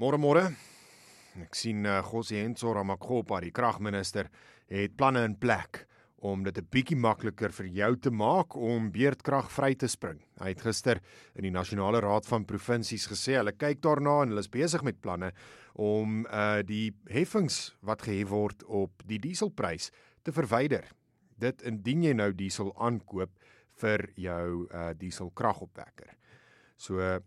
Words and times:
Môre 0.00 0.16
môre. 0.16 0.46
Ek 1.44 1.52
sien 1.52 1.84
uh, 1.84 1.98
Gosienzo 2.00 2.70
Ramakgopa, 2.72 3.36
die 3.44 3.50
kragminister, 3.52 4.30
het 4.72 4.94
planne 4.96 5.26
in 5.28 5.34
plek 5.36 5.82
om 6.24 6.40
dit 6.42 6.56
'n 6.56 6.68
bietjie 6.72 6.96
makliker 6.96 7.52
vir 7.52 7.66
jou 7.68 7.96
te 7.96 8.10
maak 8.10 8.56
om 8.56 8.88
beerdkrag 8.90 9.50
vry 9.52 9.74
te 9.74 9.88
spring. 9.88 10.16
Hy 10.40 10.48
het 10.48 10.62
gister 10.64 11.02
in 11.36 11.42
die 11.42 11.52
Nasionale 11.52 12.00
Raad 12.00 12.24
van 12.24 12.46
Provinsies 12.46 13.06
gesê 13.12 13.36
hulle 13.36 13.52
kyk 13.52 13.82
daarna 13.82 14.22
en 14.22 14.28
hulle 14.28 14.40
is 14.40 14.48
besig 14.48 14.82
met 14.82 15.02
planne 15.02 15.32
om 15.74 16.24
uh 16.32 16.62
die 16.62 16.96
heffings 17.10 17.76
wat 17.82 18.00
gehef 18.00 18.28
word 18.28 18.64
op 18.64 19.02
die 19.04 19.18
dieselprys 19.18 19.90
te 20.24 20.32
verwyder. 20.32 20.88
Dit 21.36 21.60
indien 21.60 22.02
jy 22.02 22.14
nou 22.14 22.32
diesel 22.32 22.72
aankoop 22.76 23.36
vir 23.76 24.08
jou 24.16 24.66
uh 24.72 24.94
dieselkragopwekker. 24.94 26.16
So 26.78 27.20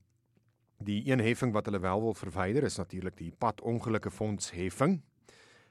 Die 0.83 1.01
een 1.07 1.23
heffing 1.23 1.53
wat 1.55 1.69
hulle 1.69 1.79
wel 1.79 2.01
wil 2.01 2.13
verwyder 2.17 2.63
is 2.67 2.77
natuurlik 2.77 3.15
die 3.17 3.31
padongelukke 3.31 4.11
fonds 4.11 4.51
heffing. 4.51 5.01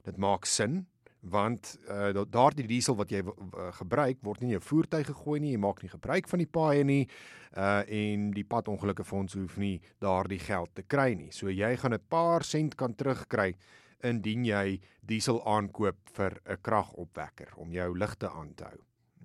Dit 0.06 0.16
maak 0.16 0.48
sin 0.48 0.86
want 1.22 1.76
uh, 1.86 2.10
daardie 2.26 2.66
diesel 2.66 2.96
wat 2.98 3.12
jy 3.14 3.20
uh, 3.22 3.68
gebruik 3.76 4.18
word 4.26 4.40
nie 4.42 4.48
in 4.48 4.56
jou 4.56 4.64
voertuig 4.66 5.06
gegooi 5.06 5.38
nie, 5.38 5.52
jy 5.54 5.60
maak 5.62 5.82
nie 5.84 5.90
gebruik 5.92 6.26
van 6.26 6.42
die 6.42 6.50
paaie 6.50 6.82
nie 6.86 7.04
uh 7.52 7.84
en 7.84 8.30
die 8.32 8.46
padongelukke 8.48 9.04
fonds 9.04 9.36
hoef 9.36 9.58
nie 9.60 9.76
daardie 10.00 10.40
geld 10.40 10.72
te 10.74 10.82
kry 10.82 11.12
nie. 11.14 11.30
So 11.30 11.52
jy 11.52 11.76
gaan 11.76 11.94
'n 11.94 12.08
paar 12.08 12.42
sent 12.42 12.74
kan 12.74 12.94
terugkry 12.94 13.54
indien 14.02 14.44
jy 14.44 14.80
diesel 15.00 15.38
aankoop 15.46 15.98
vir 16.16 16.40
'n 16.46 16.56
kragopwekker 16.62 17.52
om 17.56 17.72
jou 17.72 17.98
ligte 17.98 18.30
aan 18.30 18.54
te 18.54 18.64
hou. 18.64 18.78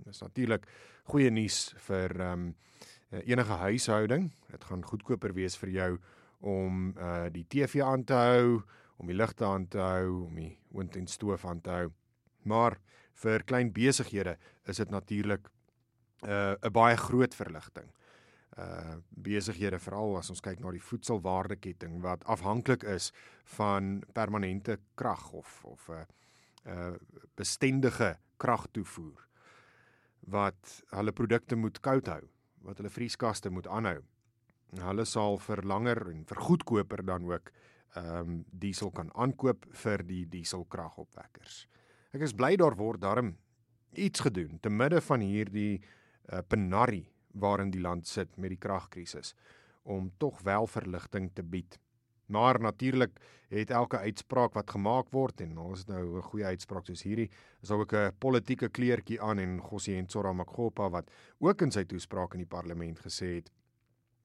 Dit 0.03 0.13
is 0.13 0.21
natuurlik 0.21 0.67
goeie 1.05 1.31
nuus 1.31 1.73
vir 1.87 2.11
ehm 2.21 2.33
um, 2.33 2.55
enige 3.09 3.53
huishouding. 3.53 4.31
Dit 4.51 4.63
gaan 4.63 4.83
goedkoper 4.83 5.33
wees 5.33 5.57
vir 5.57 5.69
jou 5.69 5.91
om 6.39 6.91
uh 6.97 7.27
die 7.33 7.45
TV 7.47 7.81
aan 7.81 8.03
te 8.03 8.13
hou, 8.13 8.61
om 8.97 9.07
die 9.07 9.15
ligte 9.15 9.45
aan 9.45 9.67
te 9.67 9.79
hou, 9.79 10.25
om 10.25 10.35
die 10.35 10.57
oond 10.73 10.95
en 10.95 11.07
stoof 11.07 11.45
aan 11.45 11.61
te 11.61 11.69
hou. 11.69 11.91
Maar 12.43 12.77
vir 13.17 13.43
klein 13.43 13.71
besighede 13.73 14.37
is 14.65 14.77
dit 14.77 14.89
natuurlik 14.89 15.49
'n 16.21 16.29
uh, 16.29 16.55
'n 16.61 16.71
baie 16.71 16.97
groot 16.97 17.35
verligting. 17.35 17.89
Uh 18.57 18.97
besighede 19.09 19.79
veral 19.79 20.17
as 20.17 20.29
ons 20.29 20.41
kyk 20.41 20.59
na 20.59 20.71
die 20.71 20.81
voedselwaardeketting 20.81 22.01
wat 22.01 22.23
afhanklik 22.25 22.83
is 22.83 23.11
van 23.43 24.03
permanente 24.13 24.79
krag 24.95 25.31
of 25.31 25.65
of 25.65 25.89
'n 25.89 25.93
uh, 25.93 26.05
uh 26.65 26.95
bestendige 27.35 28.17
kragtoevoer 28.37 29.27
wat 30.19 30.83
hulle 30.89 31.11
produkte 31.11 31.55
moet 31.55 31.79
koud 31.79 32.07
hou 32.07 32.27
wat 32.67 32.81
hulle 32.81 32.91
vrieskaste 32.91 33.49
moet 33.53 33.67
aanhou. 33.71 34.01
Hulle 34.77 35.05
sal 35.07 35.39
vir 35.39 35.63
langer 35.63 36.03
en 36.11 36.23
vir 36.27 36.43
goedkoper 36.49 37.05
dan 37.07 37.27
ook 37.31 37.51
ehm 37.97 38.17
um, 38.19 38.39
diesel 38.51 38.91
kan 38.91 39.09
aankoop 39.15 39.65
vir 39.81 40.03
die 40.05 40.25
dieselkragopwekkers. 40.29 41.67
Ek 42.13 42.21
is 42.21 42.35
bly 42.35 42.55
daar 42.59 42.75
word 42.77 43.01
daarom 43.01 43.31
iets 43.95 44.19
gedoen 44.19 44.59
te 44.61 44.69
midde 44.69 44.99
van 45.01 45.23
hierdie 45.23 45.79
uh, 45.79 46.41
penarie 46.47 47.07
waarin 47.31 47.71
die 47.71 47.81
land 47.81 48.07
sit 48.07 48.37
met 48.37 48.53
die 48.53 48.61
kragkrisis 48.61 49.33
om 49.83 50.11
tog 50.19 50.41
wel 50.43 50.67
verligting 50.67 51.31
te 51.33 51.43
bied. 51.43 51.79
Maar 52.27 52.59
natuurlik 52.59 53.19
het 53.47 53.69
elke 53.71 53.97
uitspraak 53.97 54.53
wat 54.53 54.71
gemaak 54.71 55.11
word 55.15 55.41
en 55.41 55.57
ons 55.57 55.79
het 55.79 55.87
nou 55.87 56.17
'n 56.17 56.21
goeie 56.21 56.45
uitspraak 56.45 56.85
soos 56.85 57.03
hierdie, 57.03 57.29
is 57.61 57.71
ook 57.71 57.93
'n 57.93 58.11
politieke 58.19 58.69
kleurtjie 58.69 59.21
aan 59.21 59.39
en 59.39 59.61
Gosientsora 59.61 60.33
Makgopa 60.33 60.89
wat 60.89 61.11
ook 61.39 61.61
in 61.61 61.71
sy 61.71 61.83
toespraak 61.83 62.33
in 62.33 62.39
die 62.39 62.55
parlement 62.57 62.99
gesê 62.99 63.35
het 63.35 63.51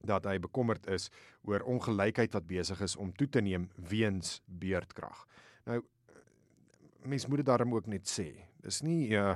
dat 0.01 0.25
hy 0.25 0.39
bekommerd 0.39 0.87
is 0.87 1.09
oor 1.43 1.61
ongelykheid 1.61 2.33
wat 2.33 2.47
besig 2.47 2.81
is 2.81 2.95
om 2.95 3.13
toe 3.13 3.29
te 3.29 3.41
neem 3.41 3.69
weens 3.75 4.41
beerdkrag. 4.45 5.27
Nou 5.65 5.83
mens 7.03 7.27
moet 7.27 7.37
dit 7.37 7.45
daarom 7.45 7.73
ook 7.75 7.87
net 7.87 8.19
sê. 8.19 8.45
Dis 8.61 8.81
nie 8.81 9.09
'n 9.09 9.13
uh, 9.13 9.35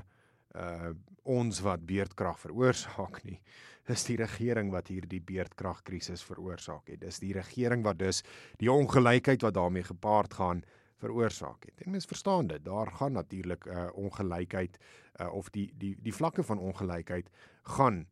uh 0.58 0.96
ons 1.28 1.58
wat 1.60 1.82
beerdkrag 1.84 2.38
veroorsaak 2.40 3.18
nie. 3.28 3.42
Dis 3.88 4.06
die 4.08 4.16
regering 4.16 4.70
wat 4.72 4.88
hierdie 4.88 5.20
beerdkragkrisis 5.20 6.22
veroorsaak 6.24 6.88
het. 6.88 7.02
Dis 7.02 7.20
die 7.20 7.34
regering 7.36 7.84
wat 7.84 7.98
dus 8.00 8.22
die 8.62 8.70
ongelykheid 8.72 9.44
wat 9.44 9.58
daarmee 9.58 9.84
gepaard 9.84 10.38
gaan 10.40 10.62
veroorsaak 11.04 11.68
het. 11.68 11.82
En 11.84 11.92
mens 11.92 12.08
verstaan 12.08 12.48
dit. 12.48 12.64
Daar 12.64 12.92
gaan 12.92 13.12
natuurlik 13.20 13.66
uh, 13.66 13.90
ongelykheid 13.94 14.78
uh, 15.20 15.34
of 15.34 15.50
die 15.50 15.68
die 15.76 15.98
die 16.00 16.14
vlakke 16.16 16.44
van 16.44 16.64
ongelykheid 16.64 17.28
gaan 17.76 18.06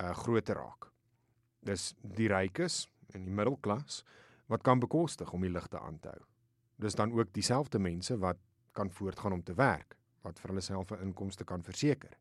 uh 0.00 0.10
groter 0.20 0.60
raak. 0.60 0.90
Dis 1.64 1.94
die 2.02 2.28
rykes 2.28 2.90
en 3.14 3.24
die 3.24 3.34
middelklas 3.34 4.02
wat 4.52 4.62
kan 4.62 4.84
bekostig 4.84 5.32
om 5.32 5.40
die 5.40 5.52
ligte 5.52 5.80
aan 5.80 5.98
te 6.00 6.12
hou. 6.12 6.22
Dis 6.76 6.94
dan 6.94 7.12
ook 7.12 7.32
dieselfde 7.32 7.78
mense 7.78 8.18
wat 8.18 8.36
kan 8.72 8.90
voortgaan 8.90 9.32
om 9.32 9.42
te 9.42 9.54
werk 9.54 9.96
wat 10.22 10.38
vir 10.40 10.50
hulle 10.50 10.60
self 10.60 10.92
'n 10.92 11.02
inkomste 11.02 11.44
kan 11.44 11.62
verseker. 11.62 12.16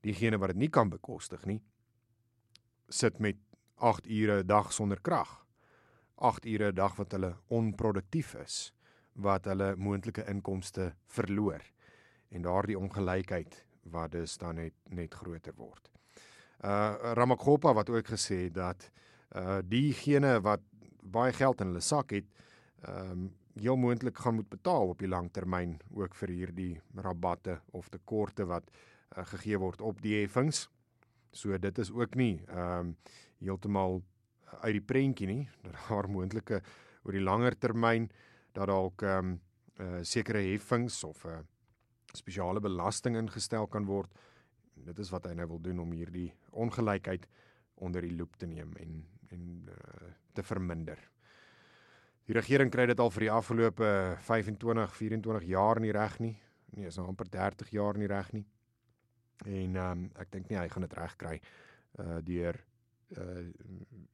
Diegene 0.00 0.38
wat 0.38 0.48
dit 0.48 0.56
nie 0.56 0.68
kan 0.68 0.88
bekostig 0.88 1.44
nie, 1.46 1.60
sit 2.88 3.18
met 3.18 3.36
8 3.76 4.06
ure 4.06 4.42
'n 4.42 4.46
dag 4.46 4.72
sonder 4.72 5.00
krag. 5.00 5.46
8 6.16 6.46
ure 6.46 6.68
'n 6.68 6.74
dag 6.74 6.96
wat 6.96 7.12
hulle 7.12 7.36
onproduktief 7.48 8.34
is, 8.34 8.72
wat 9.12 9.44
hulle 9.44 9.76
moontlike 9.76 10.24
inkomste 10.28 10.94
verloor 11.06 11.62
en 12.30 12.42
daardie 12.42 12.78
ongelykheid 12.78 13.64
wat 13.90 14.12
dus 14.12 14.36
dan 14.38 14.54
net 14.54 14.74
net 14.88 15.14
groter 15.14 15.54
word. 15.56 15.90
Uh 16.64 17.14
Ramakgopa 17.16 17.72
wat 17.74 17.90
ook 17.90 18.06
gesê 18.06 18.44
het 18.44 18.54
dat 18.54 18.90
uh 19.36 19.58
diegene 19.64 20.40
wat 20.40 20.60
baie 21.02 21.32
geld 21.32 21.60
in 21.60 21.66
hulle 21.66 21.80
sak 21.80 22.10
het, 22.10 22.26
ehm 22.84 23.10
um, 23.10 23.39
heel 23.60 23.76
moontlik 23.76 24.18
gaan 24.18 24.34
moet 24.34 24.48
betaal 24.48 24.94
op 24.94 24.98
die 25.02 25.08
lang 25.08 25.28
termyn 25.32 25.76
ook 25.92 26.14
vir 26.22 26.32
hierdie 26.32 26.72
rabatte 26.96 27.58
of 27.76 27.88
tekorte 27.92 28.46
wat 28.48 28.70
uh, 28.70 29.24
gegee 29.34 29.58
word 29.60 29.80
op 29.84 30.00
die 30.02 30.16
heffings. 30.20 30.68
So 31.32 31.58
dit 31.58 31.78
is 31.78 31.92
ook 31.92 32.16
nie 32.18 32.40
ehm 32.48 32.92
um, 32.92 32.96
heeltemal 33.40 34.02
uit 34.60 34.74
die 34.76 34.84
prentjie 34.84 35.26
nie 35.26 35.44
dat 35.64 35.76
daar 35.88 36.08
moontlike 36.12 36.60
oor 37.04 37.16
die 37.16 37.24
langer 37.24 37.56
termyn 37.56 38.10
dat 38.52 38.68
dalk 38.68 39.02
ehm 39.02 39.32
um, 39.32 39.38
uh, 39.80 40.02
sekere 40.02 40.42
heffings 40.50 41.04
of 41.04 41.24
'n 41.24 41.28
uh, 41.28 41.44
spesiale 42.12 42.60
belasting 42.60 43.16
ingestel 43.16 43.66
kan 43.66 43.84
word. 43.86 44.10
Dit 44.74 44.98
is 44.98 45.10
wat 45.10 45.24
hy 45.24 45.34
nou 45.34 45.46
wil 45.46 45.60
doen 45.60 45.78
om 45.78 45.92
hierdie 45.92 46.32
ongelykheid 46.50 47.26
onder 47.74 48.02
die 48.02 48.16
loep 48.16 48.36
te 48.36 48.46
neem 48.46 48.72
en 48.76 49.06
en 49.30 49.68
uh, 49.68 50.10
te 50.32 50.42
verminder. 50.42 50.98
Die 52.30 52.36
regering 52.38 52.70
kry 52.70 52.84
dit 52.86 53.00
al 53.02 53.10
vir 53.10 53.24
die 53.24 53.32
afgelope 53.34 53.86
25, 54.22 54.92
24 54.94 55.46
jaar 55.50 55.80
nie 55.82 55.90
reg 55.90 56.12
nie. 56.22 56.36
Nee, 56.76 56.86
is 56.86 56.94
nou 57.00 57.08
amper 57.10 57.26
30 57.26 57.72
jaar 57.74 57.96
nie 57.98 58.06
reg 58.06 58.28
nie. 58.36 58.44
En 59.48 59.74
ehm 59.74 60.04
um, 60.04 60.04
ek 60.14 60.30
dink 60.30 60.46
nie 60.46 60.58
hy 60.60 60.68
gaan 60.70 60.86
dit 60.86 60.94
reg 60.94 61.16
kry 61.18 61.40
uh 61.98 62.20
deur 62.22 62.54
uh 63.18 63.42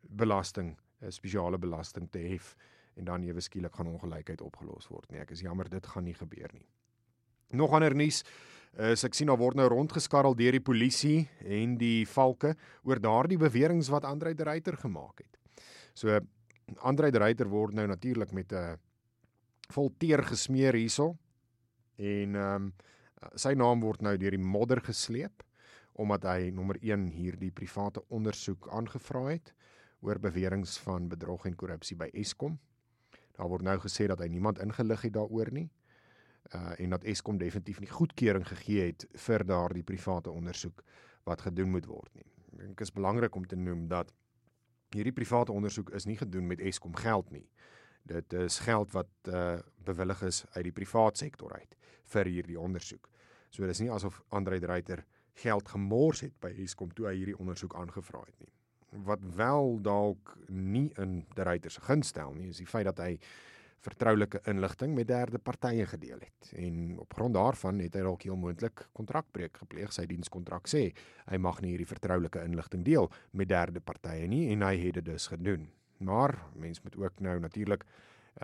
belasting, 0.00 0.70
'n 1.02 1.12
spesiale 1.12 1.58
belasting 1.60 2.08
te 2.08 2.22
hef 2.24 2.54
en 2.96 3.04
dan 3.04 3.22
ewe 3.22 3.40
skielik 3.44 3.76
gaan 3.76 3.92
ongelykheid 3.92 4.40
opgelos 4.40 4.88
word 4.88 5.10
nie. 5.12 5.20
Ek 5.20 5.30
is 5.36 5.44
jammer 5.44 5.68
dit 5.68 5.86
gaan 5.86 6.04
nie 6.04 6.16
gebeur 6.16 6.48
nie. 6.54 6.66
Nog 7.52 7.74
ander 7.76 7.94
nuus 7.94 8.24
is 8.78 9.04
ek 9.04 9.14
sien 9.14 9.28
daar 9.28 9.36
word 9.36 9.56
nou 9.56 9.68
rondgeskarrel 9.68 10.34
deur 10.34 10.52
die 10.52 10.64
polisie 10.64 11.28
en 11.44 11.76
die 11.76 12.06
valke 12.06 12.56
oor 12.82 12.96
daardie 12.96 13.38
beweringe 13.38 13.90
wat 13.90 14.04
Andre 14.04 14.34
de 14.34 14.44
Ruyter 14.44 14.76
gemaak 14.76 15.18
het. 15.20 15.36
So 15.92 16.16
Andre 16.74 17.10
de 17.10 17.18
Ruyter 17.18 17.48
word 17.48 17.74
nou 17.74 17.86
natuurlik 17.86 18.32
met 18.32 18.52
'n 18.52 18.56
uh, 18.56 18.76
vol 19.70 19.92
teer 19.98 20.22
gesmeer 20.24 20.74
hierso 20.74 21.16
en 21.96 22.34
ehm 22.34 22.54
um, 22.54 22.72
sy 23.34 23.54
naam 23.54 23.80
word 23.80 24.02
nou 24.02 24.16
deur 24.16 24.30
die 24.30 24.48
modder 24.54 24.80
gesleep 24.80 25.42
omdat 25.92 26.24
hy 26.28 26.50
nommer 26.50 26.76
1 26.82 27.06
hierdie 27.16 27.50
private 27.50 28.02
ondersoek 28.08 28.68
aangevra 28.68 29.24
het 29.30 29.54
oor 30.00 30.18
beweringe 30.20 30.68
van 30.84 31.08
bedrog 31.08 31.46
en 31.46 31.56
korrupsie 31.56 31.96
by 31.96 32.10
Eskom. 32.12 32.58
Daar 33.36 33.48
word 33.48 33.62
nou 33.62 33.78
gesê 33.80 34.06
dat 34.06 34.20
hy 34.20 34.28
niemand 34.28 34.58
ingelig 34.58 35.02
het 35.08 35.12
daaroor 35.12 35.50
nie. 35.52 35.70
Uh 36.54 36.74
en 36.78 36.90
dat 36.90 37.04
Eskom 37.04 37.38
definitief 37.38 37.80
nie 37.80 37.90
goedkeuring 37.90 38.46
gegee 38.46 38.86
het 38.86 39.06
vir 39.26 39.44
daardie 39.44 39.82
private 39.82 40.30
ondersoek 40.30 40.84
wat 41.24 41.40
gedoen 41.40 41.70
moet 41.70 41.86
word 41.86 42.12
nie. 42.14 42.28
Ek 42.52 42.58
dink 42.58 42.80
is 42.80 42.92
belangrik 42.92 43.34
om 43.34 43.46
te 43.46 43.56
noem 43.56 43.88
dat 43.88 44.12
hierdie 44.96 45.14
private 45.14 45.52
ondersoek 45.52 45.90
is 45.96 46.06
nie 46.08 46.16
gedoen 46.16 46.46
met 46.46 46.60
Eskom 46.60 46.96
geld 46.96 47.30
nie. 47.30 47.46
Dit 48.06 48.32
is 48.32 48.58
geld 48.64 48.92
wat 48.94 49.10
uh 49.30 49.58
bewillig 49.86 50.22
is 50.26 50.44
uit 50.56 50.64
die 50.66 50.74
privaat 50.74 51.18
sektor 51.18 51.52
uit 51.54 51.76
vir 52.10 52.26
hierdie 52.26 52.58
ondersoek. 52.58 53.08
So 53.50 53.66
dis 53.66 53.80
nie 53.80 53.90
asof 53.92 54.22
Andre 54.34 54.58
Dreiter 54.60 55.04
geld 55.42 55.68
gemors 55.68 56.24
het 56.24 56.34
by 56.42 56.50
Eskom 56.64 56.90
toe 56.94 57.06
hy 57.10 57.14
hierdie 57.20 57.38
ondersoek 57.38 57.76
aangevra 57.78 58.24
het 58.24 58.38
nie. 58.40 58.52
Wat 59.06 59.22
wel 59.36 59.78
dalk 59.82 60.34
nie 60.48 60.88
in 61.02 61.20
Dreiter 61.34 61.70
se 61.70 61.80
gunst 61.86 62.14
stel 62.14 62.34
nie, 62.34 62.48
is 62.50 62.62
die 62.62 62.66
feit 62.66 62.88
dat 62.88 62.98
hy 63.04 63.12
vertroulike 63.84 64.40
inligting 64.50 64.94
met 64.94 65.08
derde 65.08 65.38
partye 65.38 65.86
gedeel 65.86 66.18
het. 66.18 66.52
En 66.58 66.98
op 66.98 67.14
grond 67.14 67.34
daarvan 67.34 67.78
het 67.78 67.94
hy 67.94 68.02
dalk 68.06 68.22
heel 68.26 68.36
moontlik 68.36 68.86
kontrakbreuk 68.96 69.56
gepleeg. 69.62 69.92
Sy 69.92 70.06
dienskontrak 70.10 70.68
sê 70.70 70.90
hy 71.26 71.38
mag 71.38 71.60
nie 71.62 71.74
hierdie 71.74 71.88
vertroulike 71.88 72.42
inligting 72.44 72.84
deel 72.84 73.10
met 73.30 73.48
derde 73.48 73.80
partye 73.80 74.26
nie 74.30 74.48
en 74.54 74.64
hy 74.66 74.74
het 74.86 74.98
dit 75.00 75.04
dus 75.04 75.28
gedoen. 75.32 75.68
Maar 75.98 76.34
mens 76.54 76.82
moet 76.82 76.96
ook 76.96 77.20
nou 77.20 77.38
natuurlik 77.40 77.86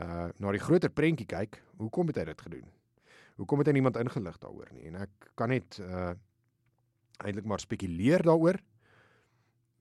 uh 0.01 0.31
na 0.41 0.53
die 0.55 0.61
groter 0.63 0.89
prentjie 0.89 1.27
kyk, 1.29 1.59
hoekom 1.77 2.09
het 2.09 2.17
hy 2.17 2.25
dit 2.25 2.41
gedoen? 2.41 2.69
Hoekom 3.37 3.61
het 3.61 3.69
hy 3.69 3.75
niemand 3.77 3.99
ingelig 4.01 4.39
daaroor 4.41 4.71
nie? 4.73 4.87
En 4.89 5.03
ek 5.05 5.33
kan 5.37 5.53
net 5.53 5.77
uh 5.83 6.13
eintlik 7.23 7.47
maar 7.47 7.61
spekuleer 7.61 8.23
daaroor. 8.23 8.59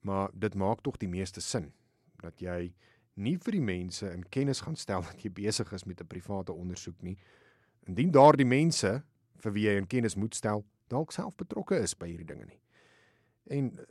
Maar 0.02 0.30
dit 0.34 0.54
maak 0.54 0.82
tog 0.82 0.98
die 0.98 1.08
meeste 1.08 1.40
sin 1.40 1.72
dat 2.22 2.38
jy 2.40 2.72
nie 3.14 3.36
vir 3.36 3.52
die 3.52 3.64
mense 3.64 4.08
in 4.12 4.24
kennis 4.30 4.62
gaan 4.64 4.76
stel 4.76 5.02
dat 5.08 5.24
jy 5.24 5.30
besig 5.30 5.72
is 5.72 5.84
met 5.84 6.00
'n 6.00 6.06
private 6.06 6.52
ondersoek 6.52 7.02
nie. 7.02 7.16
Indien 7.86 8.10
daardie 8.10 8.46
mense 8.46 9.02
vir 9.36 9.52
wie 9.52 9.66
jy 9.66 9.76
in 9.76 9.86
kennis 9.86 10.16
moet 10.16 10.34
stel 10.34 10.64
dalk 10.88 11.12
self 11.12 11.36
betrokke 11.36 11.78
is 11.80 11.94
by 11.94 12.06
hierdie 12.06 12.26
dinge 12.26 12.46
nie. 12.46 12.60
En 13.50 13.72
uh, 13.72 13.84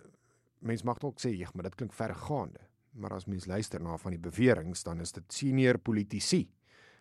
mens 0.60 0.84
mag 0.84 1.00
dalk 1.00 1.20
sê, 1.20 1.30
"Ja, 1.36 1.50
maar 1.54 1.64
dit 1.64 1.76
klink 1.76 1.94
vergaande." 1.94 2.60
Maar 2.94 3.14
as 3.14 3.26
mens 3.26 3.46
luister 3.46 3.82
na 3.82 3.98
van 3.98 4.12
die 4.12 4.20
beweringe, 4.20 4.76
dan 4.84 5.00
is 5.00 5.12
dit 5.12 5.34
senior 5.34 5.78
politici, 5.78 6.50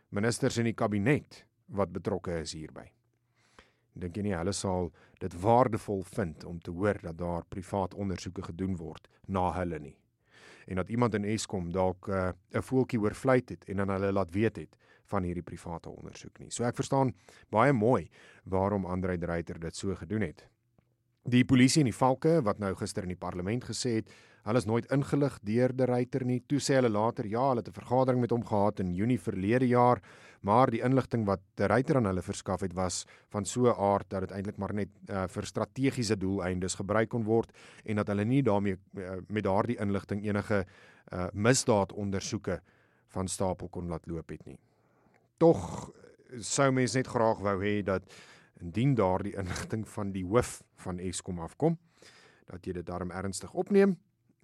ministers 0.08 0.58
in 0.58 0.64
die 0.64 0.74
kabinet 0.74 1.44
wat 1.66 1.92
betrokke 1.92 2.40
is 2.40 2.52
hierby. 2.52 2.86
Dink 3.92 4.16
jy 4.16 4.22
nie 4.22 4.36
hulle 4.36 4.52
sal 4.52 4.92
dit 5.18 5.34
waardevol 5.42 6.02
vind 6.02 6.44
om 6.44 6.60
te 6.60 6.70
hoor 6.70 6.98
dat 7.02 7.18
daar 7.18 7.44
privaat 7.48 7.94
ondersoeke 7.94 8.42
gedoen 8.42 8.76
word 8.76 9.08
na 9.26 9.50
hulle 9.58 9.78
nie? 9.78 9.96
En 10.66 10.76
dat 10.76 10.88
iemand 10.88 11.14
in 11.14 11.24
Eskom 11.24 11.72
dalk 11.72 12.08
uh, 12.08 12.30
'n 12.52 12.62
voeltjie 12.62 13.00
oorvlei 13.00 13.42
het 13.44 13.64
en 13.64 13.76
dan 13.76 13.88
hulle 13.88 14.12
laat 14.12 14.30
weet 14.30 14.56
het 14.56 14.76
van 15.04 15.22
hierdie 15.22 15.42
private 15.42 15.90
ondersoek 15.90 16.38
nie. 16.38 16.50
So 16.50 16.64
ek 16.64 16.78
verstaan 16.78 17.14
baie 17.50 17.72
mooi 17.72 18.08
waarom 18.44 18.86
Andrei 18.86 19.18
Dreiter 19.18 19.60
dit 19.60 19.76
so 19.76 19.94
gedoen 19.94 20.20
het. 20.20 20.46
Die 21.28 21.44
polisie 21.44 21.82
en 21.82 21.90
die 21.90 21.96
valke 21.96 22.42
wat 22.42 22.58
nou 22.58 22.74
gister 22.74 23.02
in 23.02 23.12
die 23.12 23.20
parlement 23.20 23.64
gesê 23.64 23.98
het, 24.00 24.12
hulle 24.46 24.58
is 24.58 24.66
nooit 24.68 24.88
ingelig 24.94 25.38
deur 25.46 25.72
die 25.76 25.86
ryter 25.88 26.24
nie. 26.24 26.40
Toe 26.48 26.60
sê 26.62 26.78
hulle 26.78 26.90
later 26.92 27.26
ja, 27.28 27.50
hulle 27.50 27.60
het 27.60 27.68
'n 27.68 27.80
vergadering 27.80 28.20
met 28.20 28.30
hom 28.30 28.44
gehad 28.44 28.80
in 28.80 28.94
Junie 28.94 29.20
verlede 29.20 29.68
jaar, 29.68 30.00
maar 30.40 30.70
die 30.70 30.80
inligting 30.80 31.26
wat 31.26 31.40
die 31.56 31.66
ryter 31.66 31.96
aan 31.96 32.06
hulle 32.06 32.22
verskaf 32.22 32.60
het 32.60 32.74
was 32.74 33.04
van 33.30 33.44
so 33.44 33.68
'n 33.68 33.76
aard 33.76 34.10
dat 34.10 34.20
dit 34.20 34.30
eintlik 34.30 34.56
maar 34.56 34.74
net 34.74 34.88
uh, 35.08 35.26
vir 35.26 35.46
strategiese 35.46 36.16
doeleindes 36.16 36.74
gebruik 36.74 37.08
kon 37.08 37.24
word 37.24 37.52
en 37.84 37.96
dat 37.96 38.08
hulle 38.08 38.24
nie 38.24 38.42
daarmee 38.42 38.78
uh, 38.96 39.16
met 39.28 39.44
daardie 39.44 39.78
inligting 39.78 40.24
enige 40.24 40.66
uh, 41.12 41.26
misdaadondersoeke 41.32 42.60
van 43.08 43.28
stapel 43.28 43.68
kon 43.68 43.88
laat 43.88 44.06
loop 44.06 44.28
het 44.28 44.46
nie. 44.46 44.58
Tog 45.38 45.90
sou 46.38 46.70
mens 46.70 46.94
net 46.94 47.06
graag 47.06 47.38
wou 47.38 47.58
hê 47.62 47.82
dat 47.82 48.02
indien 48.60 48.94
daardie 48.94 49.36
inligting 49.36 49.88
van 49.88 50.12
die 50.12 50.24
hoof 50.24 50.62
van 50.76 50.98
Eskom 50.98 51.38
afkom 51.38 51.78
dat 52.46 52.66
jy 52.66 52.72
dit 52.72 52.86
daarom 52.86 53.10
ernstig 53.10 53.52
opneem 53.52 53.96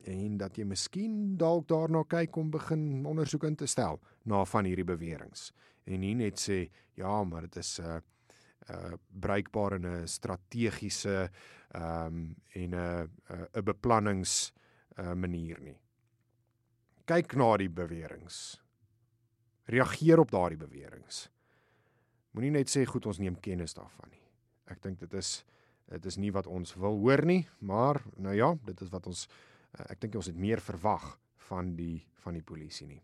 en 0.04 0.36
dat 0.36 0.58
jy 0.58 0.64
miskien 0.64 1.36
dalk 1.36 1.68
daarna 1.68 2.04
kyk 2.04 2.36
om 2.36 2.50
begin 2.50 3.06
ondersoek 3.06 3.44
in 3.44 3.56
te 3.56 3.66
stel 3.66 4.00
na 4.24 4.44
van 4.44 4.64
hierdie 4.64 4.84
beweringe 4.84 5.52
en 5.86 6.00
nie 6.00 6.14
net 6.14 6.38
sê 6.40 6.66
ja 6.94 7.24
maar 7.24 7.48
dit 7.48 7.56
is 7.56 7.80
'n 7.80 7.84
uh, 7.84 8.00
uh 8.70 8.94
bruikbaar 9.20 9.74
in 9.74 9.86
'n 9.86 10.06
strategiese 10.08 11.30
ehm 11.70 12.06
um, 12.06 12.36
en 12.52 12.74
'n 12.74 13.10
'n 13.54 13.64
beplannings 13.64 14.52
uh 14.98 15.14
manier 15.14 15.60
nie. 15.60 15.78
Kyk 17.04 17.36
na 17.36 17.56
die 17.56 17.70
beweringe. 17.70 18.58
Reageer 19.64 20.18
op 20.18 20.30
daardie 20.30 20.58
beweringe. 20.58 21.28
Moenie 22.30 22.50
net 22.50 22.70
sê 22.70 22.84
goed 22.84 23.06
ons 23.06 23.18
neem 23.18 23.36
kennis 23.40 23.74
daarvan 23.74 24.10
nie. 24.10 24.24
Ek 24.66 24.82
dink 24.82 24.98
dit 24.98 25.14
is 25.14 25.44
dit 25.86 26.06
is 26.06 26.16
nie 26.16 26.32
wat 26.34 26.46
ons 26.46 26.74
wil 26.74 26.96
hoor 26.98 27.22
nie, 27.24 27.46
maar 27.58 28.02
nou 28.16 28.34
ja, 28.34 28.56
dit 28.66 28.80
is 28.80 28.88
wat 28.90 29.06
ons 29.06 29.28
eh, 29.78 29.90
ek 29.92 30.00
dink 30.00 30.14
ons 30.14 30.30
het 30.30 30.36
meer 30.36 30.60
verwag 30.60 31.18
van 31.48 31.74
die 31.76 32.04
van 32.26 32.34
die 32.34 32.42
polisie 32.42 32.88
nie. 32.88 33.02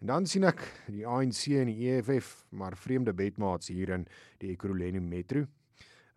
En 0.00 0.06
dan 0.06 0.26
sien 0.26 0.46
ek 0.48 0.62
die 0.88 1.02
ANC 1.04 1.48
en 1.58 1.68
die 1.68 1.90
EFF 1.90 2.46
maar 2.56 2.76
vreemde 2.78 3.12
bedmaats 3.12 3.68
hier 3.68 3.90
in 3.96 4.06
die 4.40 4.52
Ekurhuleni 4.54 5.00
Metro. 5.02 5.44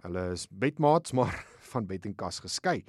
Hulle 0.05 0.29
is 0.35 0.45
bedmaats 0.47 1.13
maar 1.17 1.35
van 1.73 1.87
bed 1.89 2.05
en 2.05 2.15
kas 2.15 2.39
geskei. 2.43 2.83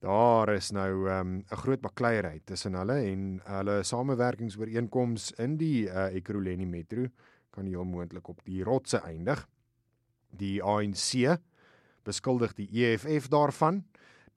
Daar 0.00 0.48
is 0.54 0.70
nou 0.72 1.08
ehm, 1.08 1.32
'n 1.36 1.44
um, 1.50 1.58
groot 1.62 1.80
bakleierery 1.80 2.40
tussen 2.44 2.74
hulle 2.74 2.96
en 3.04 3.40
hulle 3.44 3.82
samewerkingsooreenkomste 3.84 5.42
in 5.42 5.56
die 5.56 5.88
uh, 5.88 6.08
Ekurhuleni 6.16 6.66
Metro 6.66 7.06
kan 7.50 7.66
heel 7.66 7.84
moontlik 7.84 8.28
op 8.28 8.40
die 8.44 8.64
rotse 8.64 8.98
eindig. 9.04 9.46
Die 10.30 10.62
ANC 10.62 11.36
beskuldig 12.02 12.54
die 12.54 12.68
EFF 12.72 13.28
daarvan 13.28 13.84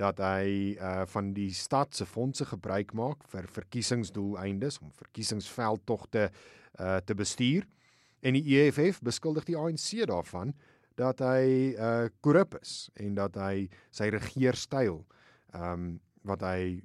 dat 0.02 0.20
hy 0.24 0.76
uh 0.82 1.06
van 1.10 1.34
die 1.34 1.52
stad 1.54 1.96
se 1.96 2.06
fondse 2.06 2.46
gebruik 2.50 2.94
maak 2.98 3.24
vir 3.30 3.48
verkiesingsdoeleindes 3.48 4.80
om 4.82 4.92
verkiesingsveldtogte 4.92 6.30
uh 6.80 6.98
te 7.06 7.16
bestuur 7.16 7.68
en 8.24 8.38
die 8.38 8.58
EFF 8.58 9.02
beskuldig 9.04 9.46
die 9.46 9.58
ANC 9.58 10.06
daarvan 10.10 10.54
dat 10.98 11.22
hy 11.26 11.74
uh 11.78 12.10
korrup 12.22 12.58
is 12.62 12.90
en 12.96 13.16
dat 13.18 13.38
hy 13.38 13.68
sy 13.92 14.10
regeerstyl 14.14 15.04
um 15.54 16.00
wat 16.24 16.42
hy 16.42 16.82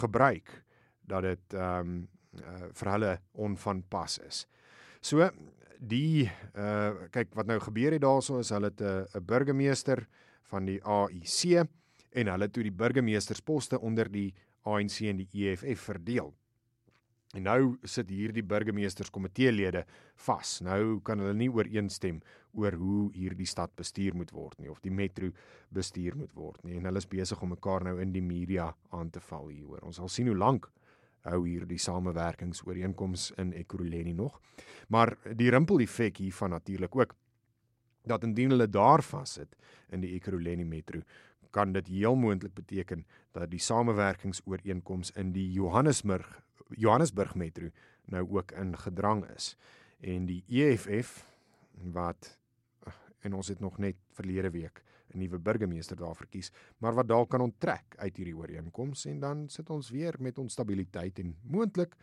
gebruik 0.00 0.50
dat 1.08 1.24
dit 1.24 1.54
um 1.56 2.08
uh, 2.38 2.68
vir 2.76 2.90
hulle 2.92 3.12
onvanpas 3.40 4.18
is. 4.26 4.44
So 5.00 5.28
die 5.78 6.28
uh 6.58 7.08
kyk 7.14 7.34
wat 7.38 7.46
nou 7.46 7.58
gebeur 7.62 7.94
het 7.94 8.02
daaroor 8.02 8.42
is 8.42 8.50
hulle 8.50 8.72
'n 8.74 9.24
burgemeester 9.24 10.06
van 10.50 10.66
die 10.66 10.80
AIC 10.82 11.68
en 12.10 12.30
hulle 12.32 12.48
toe 12.50 12.62
die 12.62 12.74
burgemeestersposte 12.74 13.80
onder 13.80 14.10
die 14.12 14.32
ANC 14.68 15.00
en 15.08 15.22
die 15.22 15.28
EFF 15.48 15.88
verdeel. 15.90 16.32
En 17.36 17.44
nou 17.44 17.76
sit 17.84 18.08
hierdie 18.08 18.42
burgemeesterskomiteelede 18.42 19.82
vas. 20.24 20.54
Nou 20.64 21.00
kan 21.04 21.20
hulle 21.20 21.36
nie 21.36 21.50
ooreenstem 21.52 22.22
oor 22.56 22.72
hoe 22.80 23.02
hierdie 23.12 23.46
stad 23.46 23.74
bestuur 23.76 24.16
moet 24.16 24.32
word 24.32 24.56
nie 24.62 24.70
of 24.72 24.80
die 24.80 24.92
metro 24.92 25.28
bestuur 25.74 26.16
moet 26.16 26.32
word 26.32 26.64
nie. 26.64 26.78
En 26.78 26.88
hulle 26.88 27.02
is 27.02 27.08
besig 27.08 27.42
om 27.44 27.52
mekaar 27.52 27.84
nou 27.84 27.98
in 28.00 28.14
die 28.16 28.24
media 28.24 28.70
aan 28.96 29.12
te 29.12 29.20
val 29.20 29.50
hieroor. 29.52 29.84
Ons 29.84 30.00
sal 30.00 30.08
sien 30.08 30.32
hoe 30.32 30.38
lank 30.38 30.70
hou 31.28 31.42
hier 31.44 31.66
die 31.68 31.80
samewerkingsooreenkomste 31.82 33.36
in 33.42 33.52
Ekurhuleni 33.60 34.14
nog. 34.16 34.40
Maar 34.88 35.18
die 35.36 35.50
rimpel-effek 35.52 36.22
hiervan 36.24 36.56
natuurlik 36.56 36.96
ook 36.96 37.14
dat 38.08 38.24
indien 38.24 38.54
hulle 38.54 38.70
daar 38.72 39.02
vassit 39.04 39.52
in 39.92 40.00
die 40.00 40.14
Ekurhuleni 40.16 40.64
metro, 40.64 41.02
kan 41.50 41.72
dit 41.72 41.86
heel 41.86 42.16
moontlik 42.16 42.54
beteken 42.54 43.06
dat 43.32 43.50
die 43.50 43.60
samewerkingsooreenkomste 43.60 45.20
in 45.20 45.32
die 45.32 45.52
Johannesburg 45.52 46.42
Johannesburg 46.76 47.34
metro 47.34 47.70
nou 48.04 48.26
ook 48.30 48.52
in 48.52 48.76
gedrang 48.76 49.24
is. 49.34 49.56
En 50.00 50.26
die 50.26 50.44
EFF 50.48 51.24
wat 51.92 52.38
en 53.20 53.34
ons 53.34 53.48
het 53.48 53.60
nog 53.60 53.78
net 53.78 53.96
verlede 54.12 54.50
week 54.50 54.82
'n 55.14 55.18
nuwe 55.18 55.38
burgemeester 55.38 55.96
daar 55.96 56.16
verkies, 56.16 56.52
maar 56.78 56.94
wat 56.94 57.08
dalk 57.08 57.30
kan 57.30 57.40
onttrek 57.40 57.94
uit 57.96 58.16
hierdie 58.16 58.36
ooreenkoms 58.36 59.04
en 59.04 59.20
dan 59.20 59.48
sit 59.48 59.70
ons 59.70 59.90
weer 59.90 60.14
met 60.18 60.38
onstabiliteit 60.38 61.18
en 61.18 61.36
moontlik 61.42 61.96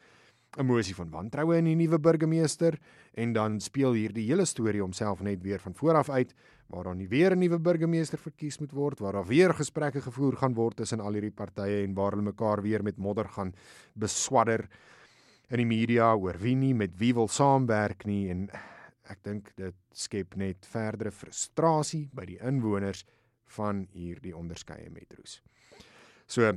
'n 0.57 0.65
moesie 0.65 0.95
van 0.95 1.09
wantroue 1.09 1.57
in 1.57 1.65
die 1.65 1.75
nuwe 1.75 1.99
burgemeester 1.99 2.77
en 3.13 3.33
dan 3.33 3.59
speel 3.59 3.93
hierdie 3.93 4.27
hele 4.27 4.45
storie 4.45 4.81
homself 4.81 5.21
net 5.21 5.43
weer 5.43 5.59
van 5.59 5.75
voor 5.75 5.95
af 5.95 6.09
uit 6.09 6.33
waar 6.67 6.83
dan 6.83 7.07
weer 7.07 7.35
'n 7.35 7.39
nuwe 7.39 7.59
burgemeester 7.59 8.17
verkies 8.17 8.59
moet 8.59 8.71
word 8.71 8.99
waar 8.99 9.13
daar 9.13 9.27
weer 9.27 9.53
gesprekke 9.53 10.01
gevoer 10.01 10.37
gaan 10.37 10.53
word 10.53 10.75
tussen 10.75 10.99
al 10.99 11.13
hierdie 11.13 11.31
partye 11.31 11.83
en 11.83 11.93
waar 11.93 12.11
hulle 12.11 12.31
mekaar 12.31 12.61
weer 12.61 12.83
met 12.83 12.97
modder 12.97 13.27
gaan 13.27 13.53
beswadder 13.93 14.67
in 15.49 15.57
die 15.57 15.65
media 15.65 16.13
oor 16.15 16.37
wie 16.37 16.55
nie 16.55 16.73
met 16.73 16.97
wie 16.97 17.13
wil 17.13 17.27
saamwerk 17.27 18.05
nie 18.05 18.29
en 18.29 18.49
ek 19.09 19.23
dink 19.23 19.51
dit 19.55 19.75
skep 19.91 20.35
net 20.35 20.65
verdere 20.65 21.11
frustrasie 21.11 22.09
by 22.13 22.25
die 22.25 22.39
inwoners 22.41 23.05
van 23.57 23.85
hierdie 23.93 24.33
onderskeie 24.35 24.89
metro's. 24.89 25.41
So 26.27 26.49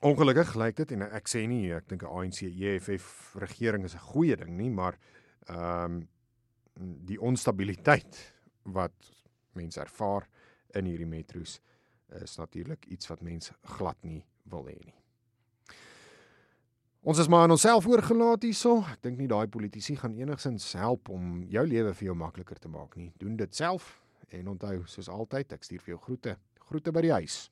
ongelukkig 0.00 0.54
lyk 0.54 0.76
dit 0.76 0.92
en 0.92 1.02
ek 1.02 1.28
sê 1.28 1.46
nie 1.48 1.72
ek 1.72 1.88
dink 1.88 2.02
'n 2.02 2.06
ANC 2.10 2.42
EFF 2.42 3.36
regering 3.36 3.84
is 3.84 3.94
'n 3.94 4.08
goeie 4.12 4.36
ding 4.36 4.56
nie, 4.56 4.70
maar 4.70 4.98
ehm 5.48 5.84
um, 5.84 6.08
die 7.06 7.20
onstabiliteit 7.20 8.34
wat 8.62 8.92
mense 9.52 9.80
ervaar 9.80 10.26
in 10.74 10.86
hierdie 10.86 11.06
metro's 11.06 11.60
is 12.22 12.36
natuurlik 12.36 12.86
iets 12.86 13.06
wat 13.06 13.22
mense 13.22 13.54
glad 13.76 13.96
nie 14.02 14.24
wil 14.50 14.66
hê 14.66 14.78
nie. 14.84 14.94
Ons 17.04 17.18
is 17.18 17.28
maar 17.28 17.42
aan 17.44 17.50
onsself 17.50 17.86
oorgelaat 17.86 18.42
hierso. 18.42 18.78
Ek 18.88 19.02
dink 19.04 19.18
nie 19.18 19.28
daai 19.28 19.46
politici 19.46 19.96
gaan 20.00 20.14
enigsins 20.16 20.70
help 20.72 21.10
om 21.12 21.42
jou 21.52 21.66
lewe 21.66 21.92
vir 21.94 22.06
jou 22.06 22.14
makliker 22.16 22.56
te 22.58 22.68
maak 22.68 22.96
nie. 22.96 23.12
Doen 23.20 23.36
dit 23.36 23.54
self 23.54 24.00
en 24.32 24.48
onthou 24.48 24.78
soos 24.88 25.10
altyd, 25.12 25.52
ek 25.52 25.64
stuur 25.64 25.82
vir 25.84 25.94
jou 25.94 26.00
groete. 26.06 26.36
Groete 26.64 26.94
by 26.96 27.02
die 27.04 27.12
huis. 27.12 27.50